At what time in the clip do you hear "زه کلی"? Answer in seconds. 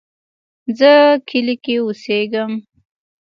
0.77-1.55